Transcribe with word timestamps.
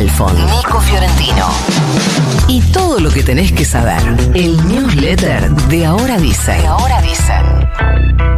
Halfon, 0.00 0.34
Nico 0.46 0.80
Fiorentino. 0.80 1.46
Y 2.48 2.62
todo 2.72 3.00
lo 3.00 3.10
que 3.10 3.22
tenés 3.22 3.52
que 3.52 3.66
saber. 3.66 4.00
El 4.32 4.56
newsletter 4.66 5.50
de 5.50 5.84
Ahora 5.84 6.16
Dice. 6.16 6.52
De 6.52 6.66
Ahora 6.66 7.02
Dice. 7.02 8.29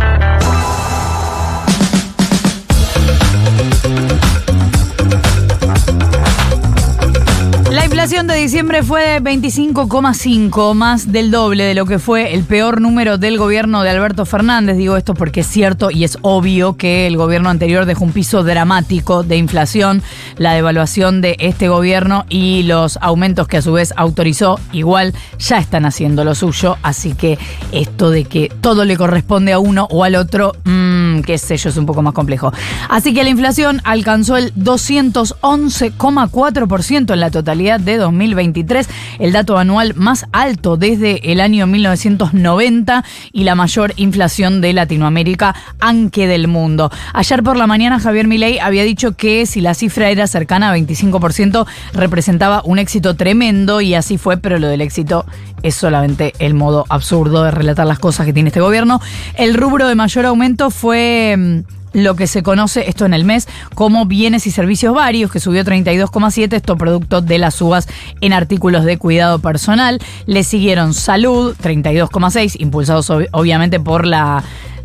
Inflación 8.02 8.26
de 8.26 8.34
diciembre 8.34 8.82
fue 8.82 9.00
de 9.02 9.22
25,5, 9.22 10.74
más 10.74 11.12
del 11.12 11.30
doble 11.30 11.62
de 11.62 11.74
lo 11.76 11.86
que 11.86 12.00
fue 12.00 12.34
el 12.34 12.42
peor 12.42 12.80
número 12.80 13.16
del 13.16 13.38
gobierno 13.38 13.84
de 13.84 13.90
Alberto 13.90 14.26
Fernández. 14.26 14.76
Digo 14.76 14.96
esto 14.96 15.14
porque 15.14 15.42
es 15.42 15.46
cierto 15.46 15.88
y 15.88 16.02
es 16.02 16.18
obvio 16.22 16.76
que 16.76 17.06
el 17.06 17.16
gobierno 17.16 17.48
anterior 17.48 17.86
dejó 17.86 18.02
un 18.02 18.10
piso 18.10 18.42
dramático 18.42 19.22
de 19.22 19.36
inflación. 19.36 20.02
La 20.36 20.52
devaluación 20.54 21.20
de 21.20 21.36
este 21.38 21.68
gobierno 21.68 22.24
y 22.28 22.64
los 22.64 22.98
aumentos 23.00 23.46
que 23.46 23.58
a 23.58 23.62
su 23.62 23.72
vez 23.72 23.94
autorizó, 23.96 24.58
igual 24.72 25.14
ya 25.38 25.58
están 25.58 25.84
haciendo 25.84 26.24
lo 26.24 26.34
suyo. 26.34 26.78
Así 26.82 27.14
que 27.14 27.38
esto 27.70 28.10
de 28.10 28.24
que 28.24 28.50
todo 28.60 28.84
le 28.84 28.96
corresponde 28.96 29.52
a 29.52 29.60
uno 29.60 29.86
o 29.92 30.02
al 30.02 30.16
otro, 30.16 30.54
mmm, 30.64 31.01
qué 31.20 31.36
sé 31.36 31.58
yo, 31.58 31.68
es 31.68 31.76
un 31.76 31.84
poco 31.84 32.00
más 32.00 32.14
complejo. 32.14 32.50
Así 32.88 33.12
que 33.12 33.24
la 33.24 33.28
inflación 33.28 33.82
alcanzó 33.84 34.38
el 34.38 34.54
211,4% 34.54 37.12
en 37.12 37.20
la 37.20 37.30
totalidad 37.30 37.80
de 37.80 37.98
2023, 37.98 38.88
el 39.18 39.32
dato 39.32 39.58
anual 39.58 39.94
más 39.96 40.26
alto 40.32 40.76
desde 40.76 41.32
el 41.32 41.40
año 41.40 41.66
1990 41.66 43.04
y 43.32 43.44
la 43.44 43.54
mayor 43.54 43.92
inflación 43.96 44.60
de 44.60 44.72
Latinoamérica, 44.72 45.54
aunque 45.80 46.26
del 46.26 46.48
mundo. 46.48 46.90
Ayer 47.12 47.42
por 47.42 47.56
la 47.56 47.66
mañana 47.66 48.00
Javier 48.00 48.26
Milei 48.26 48.58
había 48.58 48.84
dicho 48.84 49.12
que 49.12 49.46
si 49.46 49.60
la 49.60 49.74
cifra 49.74 50.10
era 50.10 50.26
cercana 50.26 50.70
a 50.70 50.76
25% 50.76 51.66
representaba 51.92 52.62
un 52.64 52.78
éxito 52.78 53.16
tremendo 53.16 53.80
y 53.80 53.94
así 53.94 54.18
fue, 54.18 54.36
pero 54.36 54.58
lo 54.58 54.68
del 54.68 54.80
éxito 54.80 55.26
es 55.62 55.74
solamente 55.74 56.32
el 56.38 56.54
modo 56.54 56.84
absurdo 56.88 57.42
de 57.44 57.50
relatar 57.50 57.86
las 57.86 57.98
cosas 57.98 58.26
que 58.26 58.32
tiene 58.32 58.48
este 58.48 58.60
gobierno. 58.60 59.00
El 59.34 59.54
rubro 59.54 59.88
de 59.88 59.94
mayor 59.94 60.26
aumento 60.26 60.70
fue 60.70 61.34
mm, 61.36 61.60
lo 61.92 62.16
que 62.16 62.26
se 62.26 62.42
conoce, 62.42 62.88
esto 62.88 63.04
en 63.04 63.14
el 63.14 63.24
mes, 63.24 63.48
como 63.74 64.06
bienes 64.06 64.46
y 64.46 64.50
servicios 64.50 64.94
varios, 64.94 65.30
que 65.30 65.40
subió 65.40 65.64
32,7, 65.64 66.54
esto 66.54 66.76
producto 66.76 67.20
de 67.20 67.38
las 67.38 67.54
subas 67.54 67.88
en 68.20 68.32
artículos 68.32 68.84
de 68.84 68.98
cuidado 68.98 69.38
personal. 69.38 70.00
Le 70.26 70.44
siguieron 70.44 70.94
salud, 70.94 71.54
32,6, 71.62 72.56
impulsados 72.58 73.10
ob 73.10 73.26
obviamente 73.32 73.78
por 73.78 74.06
la 74.06 74.42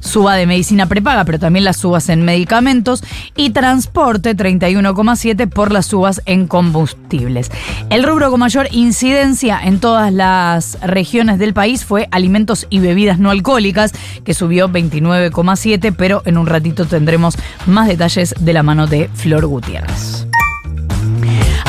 suba 0.08 0.36
de 0.36 0.48
medicina 0.48 0.88
prepaga, 0.88 1.26
pero 1.26 1.40
también 1.40 1.66
las 1.66 1.78
subas 1.78 2.10
en 2.10 2.24
medicamentos, 2.24 3.04
y 3.36 3.52
transporte 3.52 4.36
31,7 4.36 5.50
por 5.50 5.72
las 5.72 5.86
subas 5.86 6.22
en 6.26 6.48
combustibles. 6.48 7.52
El 7.90 8.04
rubro 8.04 8.32
con 8.32 8.40
mayor 8.40 8.68
incidencia 8.72 9.60
en 9.64 9.80
todas 9.80 10.12
las 10.14 10.78
regiones 10.82 11.40
del 11.40 11.54
país 11.54 11.86
fue 11.86 12.08
alimentos 12.12 12.68
y 12.70 12.80
bebidas 12.80 13.20
no 13.20 13.30
alcohólicas, 13.30 13.94
que 14.24 14.34
subió 14.34 14.70
29,7, 14.70 15.94
pero 15.98 16.22
en 16.26 16.38
un 16.38 16.48
ratito 16.48 16.86
tendremos 16.86 17.38
más 17.66 17.88
detalles 17.88 18.36
de 18.40 18.54
la 18.54 18.64
mano 18.64 18.88
de 18.88 19.10
Flor 19.14 19.46
Gutiérrez. 19.46 20.27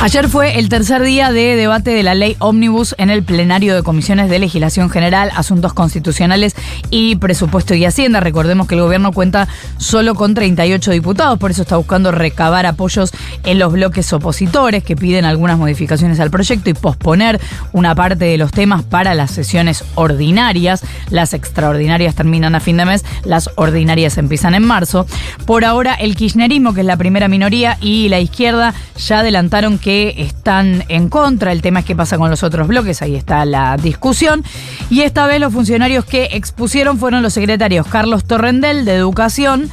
Ayer 0.00 0.28
fue 0.28 0.60
el 0.60 0.68
tercer 0.68 1.02
día 1.02 1.32
de 1.32 1.56
debate 1.56 1.90
de 1.90 2.04
la 2.04 2.14
ley 2.14 2.36
Omnibus 2.38 2.94
en 2.98 3.10
el 3.10 3.24
plenario 3.24 3.74
de 3.74 3.82
comisiones 3.82 4.30
de 4.30 4.38
legislación 4.38 4.90
general, 4.90 5.28
asuntos 5.34 5.72
constitucionales 5.72 6.54
y 6.88 7.16
presupuesto 7.16 7.74
y 7.74 7.84
hacienda. 7.84 8.20
Recordemos 8.20 8.68
que 8.68 8.76
el 8.76 8.80
gobierno 8.82 9.10
cuenta 9.12 9.48
solo 9.76 10.14
con 10.14 10.34
38 10.34 10.92
diputados, 10.92 11.36
por 11.40 11.50
eso 11.50 11.62
está 11.62 11.76
buscando 11.76 12.12
recabar 12.12 12.64
apoyos 12.64 13.10
en 13.42 13.58
los 13.58 13.72
bloques 13.72 14.12
opositores 14.12 14.84
que 14.84 14.94
piden 14.94 15.24
algunas 15.24 15.58
modificaciones 15.58 16.20
al 16.20 16.30
proyecto 16.30 16.70
y 16.70 16.74
posponer 16.74 17.40
una 17.72 17.96
parte 17.96 18.24
de 18.24 18.38
los 18.38 18.52
temas 18.52 18.84
para 18.84 19.14
las 19.14 19.32
sesiones 19.32 19.84
ordinarias. 19.96 20.80
Las 21.10 21.34
extraordinarias 21.34 22.14
terminan 22.14 22.54
a 22.54 22.60
fin 22.60 22.76
de 22.76 22.84
mes, 22.84 23.04
las 23.24 23.50
ordinarias 23.56 24.16
empiezan 24.16 24.54
en 24.54 24.64
marzo. 24.64 25.06
Por 25.44 25.64
ahora 25.64 25.94
el 25.94 26.14
kirchnerismo, 26.14 26.72
que 26.72 26.82
es 26.82 26.86
la 26.86 26.96
primera 26.96 27.26
minoría, 27.26 27.78
y 27.80 28.08
la 28.08 28.20
izquierda 28.20 28.74
ya 28.96 29.20
adelantaron 29.20 29.78
que 29.78 29.87
que 29.88 30.16
están 30.18 30.84
en 30.90 31.08
contra. 31.08 31.50
El 31.50 31.62
tema 31.62 31.80
es 31.80 31.86
qué 31.86 31.96
pasa 31.96 32.18
con 32.18 32.28
los 32.28 32.42
otros 32.42 32.68
bloques, 32.68 33.00
ahí 33.00 33.16
está 33.16 33.46
la 33.46 33.78
discusión. 33.78 34.44
Y 34.90 35.00
esta 35.00 35.26
vez 35.26 35.40
los 35.40 35.50
funcionarios 35.50 36.04
que 36.04 36.28
expusieron 36.32 36.98
fueron 36.98 37.22
los 37.22 37.32
secretarios 37.32 37.86
Carlos 37.86 38.24
Torrendel 38.26 38.84
de 38.84 38.92
Educación, 38.92 39.70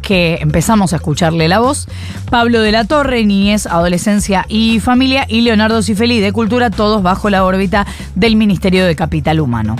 que 0.00 0.38
empezamos 0.40 0.94
a 0.94 0.96
escucharle 0.96 1.46
la 1.46 1.58
voz, 1.58 1.88
Pablo 2.30 2.62
de 2.62 2.72
la 2.72 2.86
Torre, 2.86 3.22
Niñez, 3.26 3.66
Adolescencia 3.66 4.46
y 4.48 4.80
Familia, 4.80 5.26
y 5.28 5.42
Leonardo 5.42 5.82
Cifeli 5.82 6.20
de 6.20 6.32
Cultura, 6.32 6.70
todos 6.70 7.02
bajo 7.02 7.28
la 7.28 7.44
órbita 7.44 7.86
del 8.14 8.36
Ministerio 8.36 8.86
de 8.86 8.96
Capital 8.96 9.40
Humano. 9.40 9.76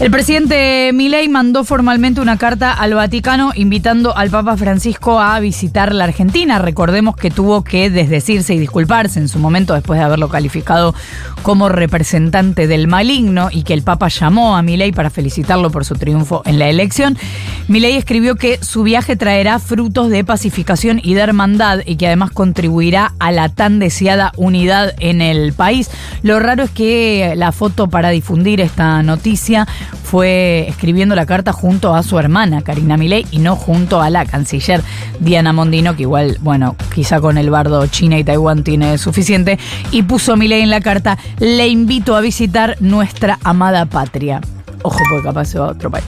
El 0.00 0.12
presidente 0.12 0.92
Milei 0.94 1.28
mandó 1.28 1.64
formalmente 1.64 2.20
una 2.20 2.38
carta 2.38 2.72
al 2.72 2.94
Vaticano 2.94 3.50
invitando 3.56 4.16
al 4.16 4.30
Papa 4.30 4.56
Francisco 4.56 5.18
a 5.18 5.40
visitar 5.40 5.92
la 5.92 6.04
Argentina. 6.04 6.60
Recordemos 6.60 7.16
que 7.16 7.32
tuvo 7.32 7.64
que 7.64 7.90
desdecirse 7.90 8.54
y 8.54 8.60
disculparse 8.60 9.18
en 9.18 9.26
su 9.26 9.40
momento 9.40 9.74
después 9.74 9.98
de 9.98 10.04
haberlo 10.04 10.28
calificado 10.28 10.94
como 11.42 11.68
representante 11.68 12.68
del 12.68 12.86
maligno 12.86 13.48
y 13.50 13.64
que 13.64 13.74
el 13.74 13.82
Papa 13.82 14.06
llamó 14.06 14.56
a 14.56 14.62
Milei 14.62 14.92
para 14.92 15.10
felicitarlo 15.10 15.72
por 15.72 15.84
su 15.84 15.96
triunfo 15.96 16.42
en 16.46 16.60
la 16.60 16.68
elección. 16.68 17.18
Milei 17.66 17.96
escribió 17.96 18.36
que 18.36 18.62
su 18.62 18.84
viaje 18.84 19.16
traerá 19.16 19.58
frutos 19.58 20.10
de 20.10 20.24
pacificación 20.24 21.00
y 21.02 21.14
de 21.14 21.22
hermandad 21.22 21.80
y 21.84 21.96
que 21.96 22.06
además 22.06 22.30
contribuirá 22.30 23.14
a 23.18 23.32
la 23.32 23.48
tan 23.48 23.80
deseada 23.80 24.32
unidad 24.36 24.94
en 25.00 25.20
el 25.20 25.52
país. 25.54 25.90
Lo 26.22 26.38
raro 26.38 26.62
es 26.62 26.70
que 26.70 27.34
la 27.36 27.50
foto 27.50 27.88
para 27.88 28.10
difundir 28.10 28.60
esta 28.60 29.02
noticia 29.02 29.66
fue 30.02 30.66
escribiendo 30.68 31.14
la 31.14 31.26
carta 31.26 31.52
junto 31.52 31.94
a 31.94 32.02
su 32.02 32.18
hermana 32.18 32.62
Karina 32.62 32.96
Milei 32.96 33.26
y 33.30 33.38
no 33.38 33.56
junto 33.56 34.00
a 34.00 34.10
la 34.10 34.24
canciller 34.24 34.82
Diana 35.20 35.52
Mondino, 35.52 35.96
que 35.96 36.02
igual, 36.02 36.38
bueno, 36.40 36.76
quizá 36.94 37.20
con 37.20 37.38
el 37.38 37.50
bardo 37.50 37.86
China 37.86 38.18
y 38.18 38.24
Taiwán 38.24 38.64
tiene 38.64 38.98
suficiente, 38.98 39.58
y 39.90 40.02
puso 40.02 40.36
Milei 40.36 40.62
en 40.62 40.70
la 40.70 40.80
carta, 40.80 41.18
le 41.38 41.68
invito 41.68 42.16
a 42.16 42.20
visitar 42.20 42.76
nuestra 42.80 43.38
amada 43.44 43.86
patria. 43.86 44.40
Ojo, 44.82 44.98
porque 45.10 45.24
capaz 45.24 45.46
se 45.46 45.58
va 45.58 45.66
a 45.66 45.70
otro 45.70 45.90
país. 45.90 46.04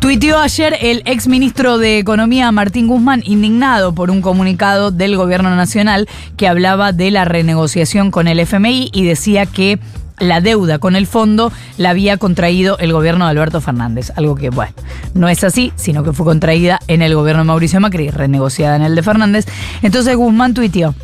Tuiteó 0.00 0.38
ayer 0.38 0.76
el 0.80 1.02
ex 1.04 1.28
ministro 1.28 1.78
de 1.78 1.98
Economía 1.98 2.50
Martín 2.52 2.86
Guzmán, 2.86 3.22
indignado 3.24 3.94
por 3.94 4.10
un 4.10 4.20
comunicado 4.20 4.90
del 4.90 5.16
gobierno 5.16 5.54
nacional 5.54 6.08
que 6.36 6.48
hablaba 6.48 6.92
de 6.92 7.10
la 7.10 7.24
renegociación 7.24 8.10
con 8.10 8.26
el 8.26 8.40
FMI 8.40 8.90
y 8.92 9.04
decía 9.04 9.46
que 9.46 9.78
la 10.20 10.40
deuda 10.40 10.78
con 10.78 10.94
el 10.94 11.06
fondo 11.06 11.52
la 11.76 11.90
había 11.90 12.16
contraído 12.18 12.78
el 12.78 12.92
gobierno 12.92 13.24
de 13.24 13.32
Alberto 13.32 13.60
Fernández. 13.60 14.12
Algo 14.16 14.36
que, 14.36 14.50
bueno, 14.50 14.72
no 15.14 15.28
es 15.28 15.42
así, 15.42 15.72
sino 15.76 16.04
que 16.04 16.12
fue 16.12 16.24
contraída 16.24 16.78
en 16.86 17.02
el 17.02 17.14
gobierno 17.14 17.42
de 17.42 17.46
Mauricio 17.46 17.80
Macri 17.80 18.10
renegociada 18.10 18.76
en 18.76 18.82
el 18.82 18.94
de 18.94 19.02
Fernández. 19.02 19.46
Entonces 19.82 20.14
Guzmán 20.16 20.54
tuiteó. 20.54 20.94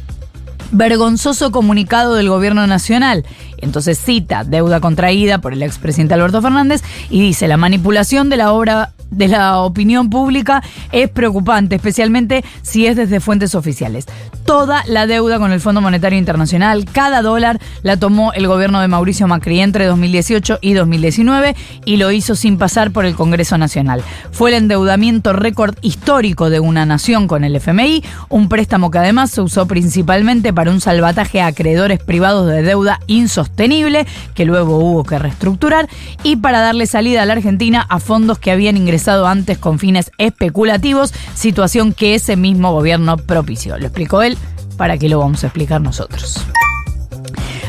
Vergonzoso 0.73 1.53
comunicado 1.53 2.15
del 2.15 2.29
gobierno 2.29 2.67
nacional. 2.67 3.25
Entonces 3.59 3.99
cita 3.99 4.45
deuda 4.45 4.81
contraída 4.81 5.39
por 5.39 5.53
el 5.53 5.63
expresidente 5.63 6.15
Alberto 6.15 6.43
Fernández 6.43 6.83
y 7.09 7.21
dice 7.21 7.49
la 7.49 7.57
manipulación 7.57 8.29
de 8.29 8.37
la 8.37 8.53
obra 8.53 8.93
de 9.11 9.29
la 9.29 9.59
opinión 9.59 10.11
pública 10.11 10.63
es 10.93 11.09
preocupante, 11.09 11.77
especialmente 11.77 12.45
si 12.63 12.87
es 12.87 12.97
desde 12.97 13.21
fuentes 13.21 13.55
oficiales. 13.55 14.07
Toda 14.45 14.85
la 14.87 15.07
deuda 15.07 15.39
con 15.39 15.53
el 15.53 15.61
Fondo 15.61 15.81
Monetario 15.81 16.19
Internacional, 16.19 16.85
cada 16.85 17.23
dólar, 17.23 17.61
la 17.83 17.97
tomó 17.97 18.33
el 18.33 18.47
gobierno 18.47 18.81
de 18.81 18.89
Mauricio 18.89 19.27
Macri 19.27 19.61
entre 19.61 19.87
2018 19.87 20.59
y 20.61 20.75
2019 20.75 21.57
y 21.85 21.97
lo 21.97 22.13
hizo 22.13 22.37
sin 22.37 22.59
pasar 22.59 22.93
por 22.93 23.07
el 23.07 23.15
Congreso 23.15 23.59
Nacional. 23.59 24.03
Fue 24.31 24.51
el 24.51 24.57
endeudamiento 24.57 25.33
récord 25.33 25.77
histórico 25.83 26.51
de 26.51 26.61
una 26.61 26.87
nación 26.87 27.27
con 27.27 27.45
el 27.45 27.57
FMI, 27.57 28.05
un 28.29 28.49
préstamo 28.49 28.91
que 28.91 28.99
además 28.99 29.31
se 29.31 29.41
usó 29.41 29.67
principalmente 29.67 30.53
para 30.53 30.71
un 30.71 30.81
salvataje 30.81 31.41
a 31.41 31.49
acreedores 31.49 32.01
privados 32.01 32.49
de 32.49 32.63
deuda 32.63 33.01
insostenible, 33.07 34.07
que 34.35 34.45
luego 34.45 34.79
hubo 34.79 35.05
que 35.05 35.19
reestructurar, 35.19 35.89
y 36.23 36.37
para 36.37 36.61
darle 36.61 36.87
salida 36.87 37.23
a 37.23 37.27
la 37.27 37.33
Argentina 37.33 37.85
a 37.89 37.99
fondos 37.99 38.39
que 38.39 38.51
habían 38.51 38.77
ingresado 38.77 38.96
antes 39.27 39.59
con 39.59 39.79
fines 39.79 40.11
especulativos, 40.19 41.13
situación 41.35 41.93
que 41.93 42.15
ese 42.15 42.37
mismo 42.37 42.73
gobierno 42.73 43.17
propició. 43.17 43.79
Lo 43.79 43.87
explicó 43.87 44.23
él, 44.23 44.37
para 44.77 44.99
que 44.99 45.09
lo 45.09 45.19
vamos 45.19 45.45
a 45.45 45.49
explicar 45.49 45.81
nosotros. 45.81 46.47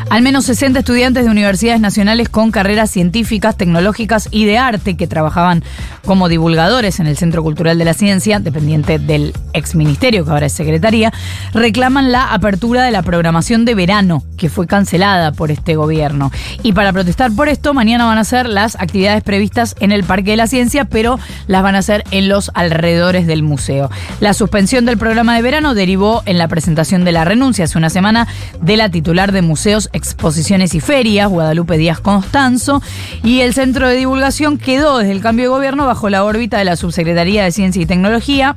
Al 0.09 0.21
menos 0.21 0.45
60 0.45 0.79
estudiantes 0.79 1.25
de 1.25 1.29
universidades 1.29 1.81
nacionales 1.81 2.29
con 2.29 2.51
carreras 2.51 2.89
científicas, 2.89 3.57
tecnológicas 3.57 4.29
y 4.31 4.45
de 4.45 4.57
arte 4.57 4.95
que 4.95 5.05
trabajaban 5.05 5.63
como 6.07 6.29
divulgadores 6.29 7.01
en 7.01 7.05
el 7.05 7.17
Centro 7.17 7.43
Cultural 7.43 7.77
de 7.77 7.85
la 7.85 7.93
Ciencia, 7.93 8.39
dependiente 8.39 8.97
del 8.97 9.33
ex 9.53 9.75
ministerio, 9.75 10.23
que 10.23 10.31
ahora 10.31 10.45
es 10.45 10.53
secretaría, 10.53 11.13
reclaman 11.53 12.13
la 12.13 12.33
apertura 12.33 12.83
de 12.83 12.91
la 12.91 13.03
programación 13.03 13.65
de 13.65 13.75
verano, 13.75 14.23
que 14.37 14.49
fue 14.49 14.67
cancelada 14.67 15.33
por 15.33 15.51
este 15.51 15.75
gobierno. 15.75 16.31
Y 16.63 16.71
para 16.71 16.93
protestar 16.93 17.33
por 17.33 17.49
esto, 17.49 17.73
mañana 17.73 18.05
van 18.05 18.17
a 18.17 18.23
ser 18.23 18.47
las 18.47 18.75
actividades 18.75 19.21
previstas 19.21 19.75
en 19.81 19.91
el 19.91 20.05
Parque 20.05 20.31
de 20.31 20.37
la 20.37 20.47
Ciencia, 20.47 20.85
pero 20.85 21.19
las 21.47 21.61
van 21.61 21.75
a 21.75 21.79
hacer 21.79 22.05
en 22.11 22.29
los 22.29 22.51
alrededores 22.53 23.27
del 23.27 23.43
museo. 23.43 23.91
La 24.21 24.33
suspensión 24.33 24.85
del 24.85 24.97
programa 24.97 25.35
de 25.35 25.41
verano 25.41 25.73
derivó 25.73 26.23
en 26.25 26.37
la 26.37 26.47
presentación 26.47 27.03
de 27.03 27.11
la 27.11 27.25
renuncia 27.25 27.65
hace 27.65 27.77
una 27.77 27.89
semana 27.89 28.27
de 28.61 28.77
la 28.77 28.89
titular 28.89 29.33
de 29.33 29.41
Museos, 29.41 29.89
Exposiciones 29.91 30.73
y 30.73 30.79
Ferias, 30.79 31.27
Guadalupe 31.27 31.77
Díaz 31.77 31.99
Constanzo, 31.99 32.81
y 33.23 33.41
el 33.41 33.53
centro 33.53 33.89
de 33.89 33.97
divulgación 33.97 34.57
quedó 34.57 34.99
desde 34.99 35.11
el 35.11 35.19
cambio 35.19 35.45
de 35.45 35.49
gobierno 35.49 35.85
bajo 35.85 35.96
la 36.09 36.23
órbita 36.23 36.59
de 36.59 36.65
la 36.65 36.75
Subsecretaría 36.75 37.43
de 37.43 37.51
Ciencia 37.51 37.81
y 37.81 37.85
Tecnología, 37.85 38.55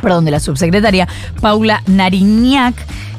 perdón, 0.00 0.24
de 0.24 0.30
la 0.30 0.40
subsecretaria 0.40 1.08
Paula 1.40 1.82
Nariñac 1.86 2.74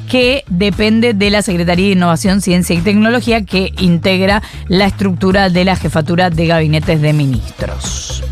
que 0.08 0.42
depende 0.48 1.12
de 1.12 1.30
la 1.30 1.42
Secretaría 1.42 1.86
de 1.86 1.92
Innovación, 1.92 2.40
Ciencia 2.40 2.74
y 2.74 2.80
Tecnología, 2.80 3.44
que 3.44 3.72
integra 3.78 4.42
la 4.66 4.86
estructura 4.86 5.50
de 5.50 5.66
la 5.66 5.76
jefatura 5.76 6.30
de 6.30 6.46
gabinetes 6.46 7.02
de 7.02 7.12
ministros. 7.12 8.24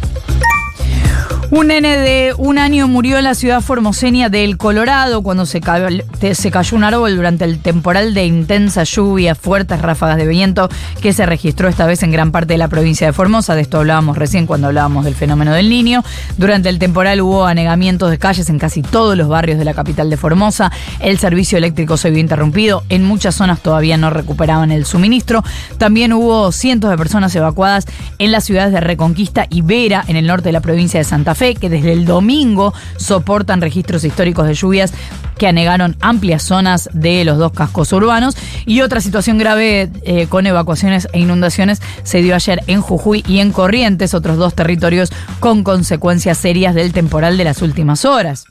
Un 1.57 1.69
nene 1.69 1.97
de 1.97 2.35
un 2.37 2.59
año 2.59 2.87
murió 2.87 3.17
en 3.17 3.25
la 3.25 3.35
ciudad 3.35 3.63
formoseña 3.63 4.29
del 4.29 4.59
Colorado 4.59 5.23
cuando 5.23 5.47
se 5.47 5.63
cayó, 5.63 5.87
se 6.35 6.51
cayó 6.51 6.77
un 6.77 6.85
árbol 6.85 7.17
durante 7.17 7.47
el 7.47 7.61
temporal 7.61 8.13
de 8.13 8.27
intensa 8.27 8.85
lluvia, 8.85 9.35
fuertes 9.35 9.81
ráfagas 9.81 10.19
de 10.19 10.27
viento 10.27 10.69
que 11.01 11.15
se 11.15 11.25
registró 11.25 11.69
esta 11.69 11.87
vez 11.87 12.03
en 12.03 12.13
gran 12.13 12.31
parte 12.31 12.53
de 12.53 12.59
la 12.59 12.69
provincia 12.69 13.07
de 13.07 13.15
Formosa. 13.15 13.55
De 13.55 13.63
esto 13.63 13.79
hablábamos 13.79 14.19
recién 14.19 14.45
cuando 14.47 14.67
hablábamos 14.67 15.07
del 15.07 15.15
fenómeno 15.15 15.55
del 15.55 15.71
niño. 15.71 16.05
Durante 16.37 16.69
el 16.69 16.79
temporal 16.79 17.23
hubo 17.23 17.47
anegamientos 17.47 18.11
de 18.11 18.19
calles 18.19 18.51
en 18.51 18.59
casi 18.59 18.83
todos 18.83 19.17
los 19.17 19.29
barrios 19.29 19.59
de 19.59 19.65
la 19.65 19.73
capital 19.73 20.11
de 20.11 20.19
Formosa. 20.19 20.71
El 21.01 21.19
servicio 21.19 21.57
eléctrico 21.57 21.97
se 21.97 22.11
vio 22.11 22.21
interrumpido. 22.21 22.83
En 22.91 23.03
muchas 23.03 23.35
zonas 23.35 23.61
todavía 23.61 23.97
no 23.97 24.11
recuperaban 24.11 24.73
el 24.73 24.85
suministro. 24.85 25.43
También 25.79 26.13
hubo 26.13 26.53
cientos 26.53 26.91
de 26.91 26.99
personas 26.99 27.35
evacuadas 27.35 27.87
en 28.19 28.31
las 28.31 28.45
ciudades 28.45 28.75
de 28.75 28.81
Reconquista 28.81 29.47
y 29.49 29.63
Vera, 29.63 30.05
en 30.07 30.17
el 30.17 30.27
norte 30.27 30.51
de 30.51 30.53
la 30.53 30.61
provincia 30.61 31.01
de 31.01 31.05
Santa 31.05 31.35
Fe, 31.35 31.46
que 31.55 31.69
desde 31.69 31.93
el 31.93 32.05
domingo 32.05 32.75
soportan 32.97 33.61
registros 33.61 34.05
históricos 34.05 34.47
de 34.47 34.55
lluvias 34.55 34.93
que 35.39 35.47
anegaron 35.47 35.97
amplias 36.01 36.43
zonas 36.43 36.89
de 36.93 37.25
los 37.25 37.39
dos 37.39 37.53
cascos 37.53 37.93
urbanos. 37.93 38.37
Y 38.65 38.81
otra 38.81 39.01
situación 39.01 39.39
grave 39.39 39.91
eh, 40.03 40.27
con 40.29 40.47
evacuaciones 40.47 41.09
e 41.13 41.21
inundaciones 41.21 41.81
se 42.03 42.23
dio 42.23 42.35
ayer 42.35 42.63
en 42.67 42.81
Jujuy 42.81 43.25
y 43.29 43.39
en 43.41 43.53
Corrientes, 43.53 44.15
otros 44.15 44.37
dos 44.39 44.55
territorios 44.55 45.13
con 45.41 45.63
consecuencias 45.63 46.39
serias 46.39 46.75
del 46.75 46.93
temporal 46.93 47.37
de 47.37 47.45
las 47.45 47.63
últimas 47.63 48.05
horas. 48.05 48.47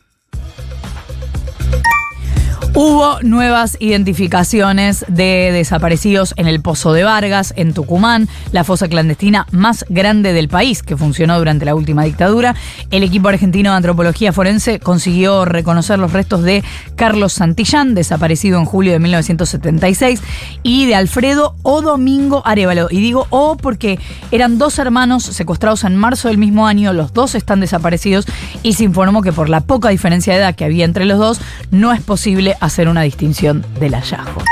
Hubo 2.77 3.21
nuevas 3.21 3.77
identificaciones 3.79 5.05
de 5.07 5.51
desaparecidos 5.53 6.33
en 6.35 6.45
el 6.45 6.59
Pozo 6.59 6.91
de 6.91 7.05
Vargas, 7.05 7.53
en 7.55 7.73
Tucumán, 7.73 8.27
la 8.51 8.65
fosa 8.65 8.89
clandestina 8.89 9.47
más 9.51 9.85
grande 9.87 10.33
del 10.33 10.49
país 10.49 10.83
que 10.83 10.97
funcionó 10.97 11.37
durante 11.37 11.63
la 11.63 11.73
última 11.73 12.03
dictadura. 12.03 12.53
El 12.91 13.03
equipo 13.03 13.29
argentino 13.29 13.69
de 13.71 13.77
antropología 13.77 14.33
forense 14.33 14.81
consiguió 14.81 15.45
reconocer 15.45 15.99
los 15.99 16.11
restos 16.11 16.43
de 16.43 16.65
Carlos 16.97 17.31
Santillán, 17.31 17.95
desaparecido 17.95 18.59
en 18.59 18.65
julio 18.65 18.91
de 18.91 18.99
1976, 18.99 20.21
y 20.61 20.85
de 20.85 20.95
Alfredo 20.95 21.55
O 21.63 21.81
Domingo 21.81 22.41
Arevalo. 22.45 22.89
Y 22.91 22.99
digo 22.99 23.27
O 23.29 23.55
porque 23.55 23.99
eran 24.31 24.57
dos 24.57 24.79
hermanos 24.79 25.23
secuestrados 25.23 25.85
en 25.85 25.95
marzo 25.95 26.27
del 26.27 26.37
mismo 26.37 26.67
año, 26.67 26.91
los 26.91 27.13
dos 27.13 27.35
están 27.35 27.61
desaparecidos 27.61 28.25
y 28.63 28.73
se 28.73 28.83
informó 28.83 29.21
que 29.21 29.31
por 29.31 29.47
la 29.47 29.61
poca 29.61 29.87
diferencia 29.87 30.33
de 30.33 30.39
edad 30.39 30.55
que 30.55 30.65
había 30.65 30.83
entre 30.83 31.05
los 31.05 31.19
dos, 31.19 31.39
no 31.71 31.93
es 31.93 32.01
posible 32.01 32.57
hacer 32.65 32.87
una 32.87 33.01
distinción 33.01 33.65
del 33.79 33.93
hallazgo. 33.93 34.43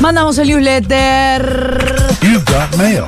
Mandamos 0.00 0.38
el 0.38 0.48
newsletter. 0.48 1.96
You've 2.22 2.44
got 2.44 2.76
mail. 2.76 3.04